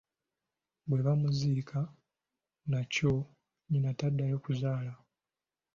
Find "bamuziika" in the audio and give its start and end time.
1.07-1.79